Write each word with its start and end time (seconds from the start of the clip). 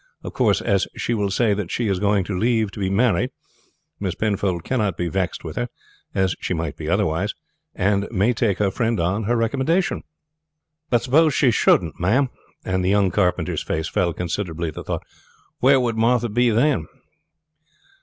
Of 0.23 0.33
course 0.33 0.61
as 0.63 0.87
she 0.97 1.13
will 1.13 1.29
say 1.29 1.53
that 1.53 1.69
she 1.69 1.87
is 1.87 1.99
going 1.99 2.23
to 2.23 2.35
leave 2.35 2.71
to 2.71 2.79
be 2.79 2.89
married, 2.89 3.29
Miss 3.99 4.15
Penfold 4.15 4.63
cannot 4.63 4.97
be 4.97 5.09
vexed 5.09 5.43
with 5.43 5.57
her, 5.57 5.69
as 6.15 6.33
she 6.39 6.55
might 6.55 6.75
be 6.75 6.89
otherwise, 6.89 7.35
and 7.75 8.07
may 8.09 8.33
take 8.33 8.57
her 8.57 8.71
friend 8.71 8.99
on 8.99 9.25
her 9.25 9.37
recommendation." 9.37 10.01
"But 10.89 11.03
suppose 11.03 11.35
she 11.35 11.51
shouldn't, 11.51 11.99
ma'am," 11.99 12.31
and 12.65 12.83
the 12.83 12.89
young 12.89 13.11
carpenter's 13.11 13.61
face 13.61 13.89
fell 13.89 14.11
considerably 14.11 14.69
at 14.69 14.73
the 14.73 14.83
thought, 14.83 15.05
"where 15.59 15.79
would 15.79 15.97
Martha 15.97 16.29
be 16.29 16.49
then?" 16.49 16.87